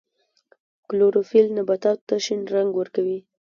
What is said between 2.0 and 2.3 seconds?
ته